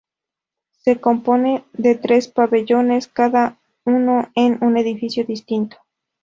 Se 0.79 0.99
compone 0.99 1.63
de 1.73 1.93
tres 1.93 2.27
pabellones, 2.27 3.07
cada 3.07 3.59
uno 3.85 4.31
en 4.33 4.57
un 4.63 4.77
edificio 4.77 5.23
distinto. 5.25 5.77